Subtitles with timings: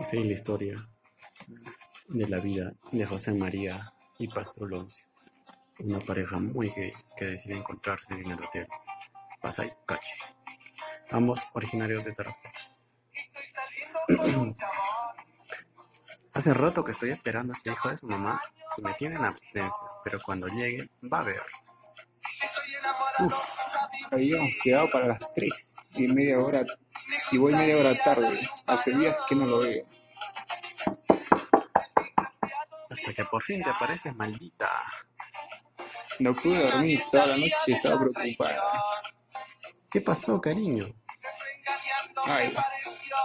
[0.00, 0.88] Esta es la historia
[2.08, 5.06] de la vida de José María y Pastor Loncio,
[5.80, 8.66] una pareja muy gay que decide encontrarse en el hotel
[9.42, 10.16] Pasay Cache,
[11.10, 12.50] ambos originarios de Tarapacá.
[16.32, 18.40] Hace rato que estoy esperando a este hijo de su mamá
[18.78, 21.42] y me tiene en abstinencia, pero cuando llegue va a ver.
[23.18, 23.34] Uf,
[24.10, 26.64] habíamos quedado para las tres y media hora
[27.30, 28.48] y voy media hora tarde.
[28.66, 29.84] Hace días que no lo veo.
[32.90, 34.68] Hasta que por fin te apareces, maldita.
[36.18, 38.62] No pude dormir toda la noche, estaba preocupada.
[39.90, 40.86] ¿Qué pasó, cariño?
[42.26, 42.54] Ay,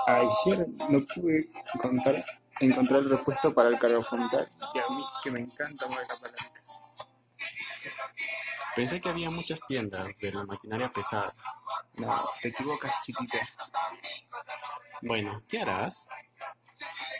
[0.07, 2.25] ayer no pude encontrar,
[2.59, 6.15] encontrar el repuesto para el cargo frontal y a mí que me encanta mover la
[6.19, 6.61] palanca.
[8.75, 11.33] Pensé que había muchas tiendas de la maquinaria pesada.
[11.95, 13.39] No, te equivocas, chiquita.
[15.01, 16.07] Bueno, ¿qué harás?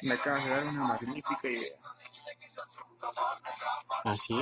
[0.02, 1.76] Me acabas de dar una magnífica idea.
[4.06, 4.36] ¿Así?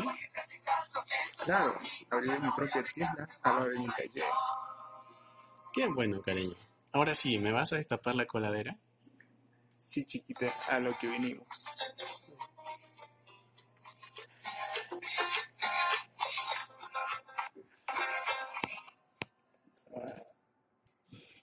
[1.38, 4.26] Claro, abriré mi propia tienda al de mi taller.
[5.72, 6.56] Qué bueno, cariño.
[6.92, 8.76] Ahora sí, ¿me vas a destapar la coladera?
[9.78, 11.66] Sí, chiquita, a lo que vinimos.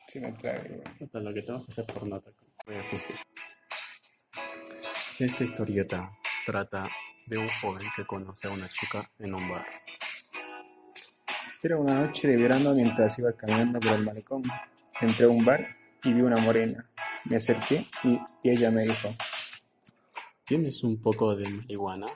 [0.07, 0.83] Sí me trae, güey.
[1.03, 2.31] Hasta lo que tengo que hacer por nota.
[5.19, 6.87] Esta historieta trata
[7.31, 9.65] de un joven que conoce a una chica en un bar.
[11.63, 14.43] Era una noche de verano mientras iba caminando por el malecón.
[15.01, 16.85] Entré a un bar y vi una morena.
[17.27, 19.15] Me acerqué y, y ella me dijo,
[20.45, 22.09] ¿Tienes un poco de marihuana?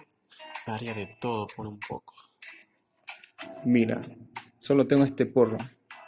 [0.67, 2.15] Haría de todo por un poco.
[3.65, 4.01] mira,
[4.59, 5.59] solo tengo este porro.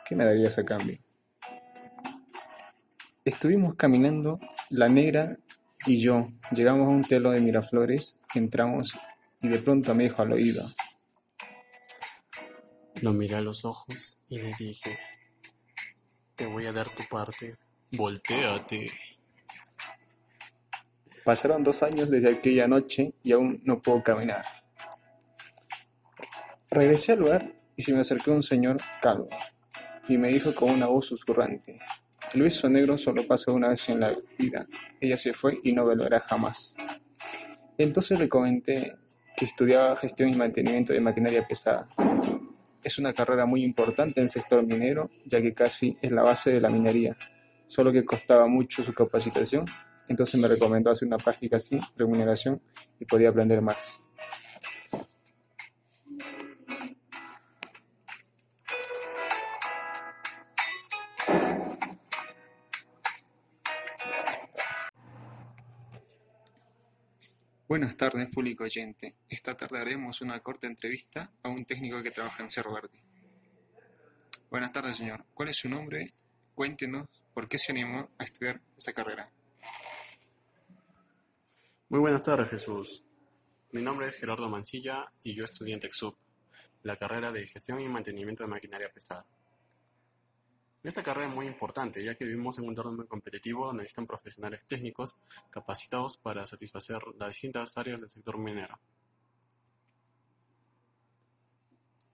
[0.05, 0.99] ¿Qué me darías a cambio?
[3.25, 4.41] Estuvimos caminando,
[4.71, 5.39] la negra
[5.87, 6.29] y yo.
[6.53, 8.97] Llegamos a un telo de Miraflores, entramos
[9.41, 10.65] y de pronto me dijo al oído,
[13.01, 14.99] Lo miré a los ojos y le dije,
[16.35, 17.57] te voy a dar tu parte.
[17.93, 18.91] Voltéate.
[21.25, 24.45] Pasaron dos años desde aquella noche y aún no puedo caminar.
[26.71, 29.29] Regresé al lugar y se me acercó un señor calvo
[30.09, 31.81] y me dijo con una voz susurrante,
[32.35, 34.67] el beso negro solo pasa una vez en la vida.
[35.01, 36.77] Ella se fue y no volverá jamás.
[37.79, 38.95] Entonces le comenté
[39.37, 41.89] que estudiaba gestión y mantenimiento de maquinaria pesada.
[42.83, 46.53] Es una carrera muy importante en el sector minero, ya que casi es la base
[46.53, 47.17] de la minería,
[47.67, 49.67] solo que costaba mucho su capacitación,
[50.09, 52.61] entonces me recomendó hacer una práctica sin remuneración
[52.99, 54.06] y podía aprender más.
[67.69, 69.17] Buenas tardes, público oyente.
[69.29, 72.97] Esta tarde haremos una corta entrevista a un técnico que trabaja en Cerro Verde.
[74.49, 75.25] Buenas tardes, señor.
[75.35, 76.15] ¿Cuál es su nombre?
[76.55, 79.29] Cuéntenos por qué se animó a estudiar esa carrera.
[81.89, 83.05] Muy buenas tardes, Jesús.
[83.73, 86.17] Mi nombre es Gerardo Mancilla y yo estudié en TechSoup,
[86.85, 89.27] la carrera de gestión y mantenimiento de maquinaria pesada.
[90.87, 94.07] Esta carrera es muy importante, ya que vivimos en un entorno muy competitivo donde necesitan
[94.07, 95.19] profesionales técnicos
[95.51, 98.79] capacitados para satisfacer las distintas áreas del sector minero.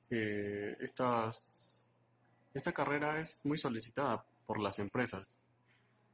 [0.08, 5.42] Eh, esta carrera es muy solicitada por las empresas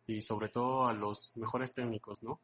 [0.09, 2.41] y sobre todo a los mejores técnicos, ¿no?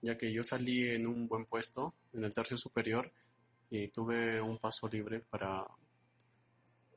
[0.00, 3.12] Ya que yo salí en un buen puesto en el tercio superior
[3.68, 5.66] y tuve un paso libre para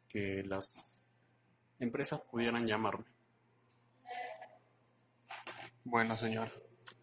[0.07, 1.07] que las
[1.79, 3.05] empresas pudieran llamarme.
[5.83, 6.51] Bueno, señor.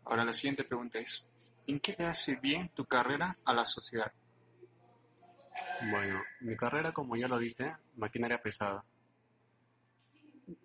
[0.05, 1.29] Ahora la siguiente pregunta es,
[1.67, 4.12] ¿en qué le hace bien tu carrera a la sociedad?
[5.91, 8.85] Bueno, mi carrera, como ya lo dice, maquinaria pesada.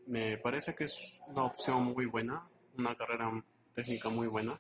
[0.08, 2.42] Me parece que es una opción muy buena,
[2.78, 3.32] una carrera
[3.74, 4.60] técnica muy buena,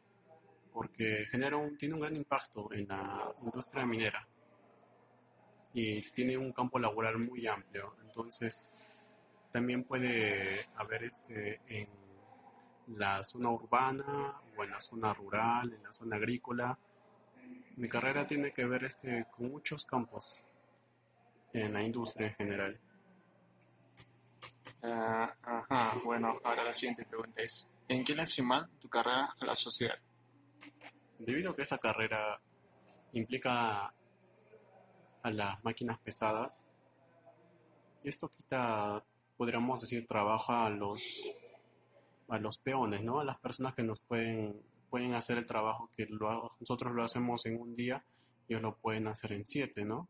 [0.71, 4.25] porque genera un, tiene un gran impacto en la industria minera
[5.73, 7.95] y tiene un campo laboral muy amplio.
[8.01, 8.98] Entonces,
[9.51, 11.87] también puede haber este en
[12.87, 16.77] la zona urbana o en la zona rural, en la zona agrícola.
[17.77, 20.45] Mi carrera tiene que ver este con muchos campos
[21.53, 22.79] en la industria en general.
[24.81, 29.35] Ah, ajá, bueno, ahora la siguiente pregunta es, ¿en qué le hace mal tu carrera
[29.39, 29.97] a la sociedad?
[31.17, 32.39] Debido a que esa carrera
[33.13, 33.93] implica
[35.21, 36.69] a las máquinas pesadas,
[38.03, 39.03] esto quita,
[39.39, 41.31] podríamos decir, trabaja a los
[42.27, 43.21] a los peones, ¿no?
[43.21, 47.45] A las personas que nos pueden, pueden hacer el trabajo que lo, nosotros lo hacemos
[47.45, 48.03] en un día,
[48.49, 50.09] ellos lo pueden hacer en siete, ¿no?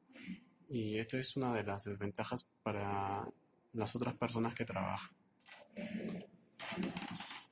[0.67, 3.29] Y esto es una de las desventajas para
[3.73, 5.15] las otras personas que trabajan.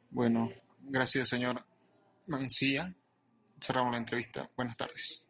[0.10, 1.64] Bueno, gracias señor
[2.26, 2.92] Mancilla.
[3.62, 4.50] Cerramos la entrevista.
[4.58, 5.27] Buenas tardes.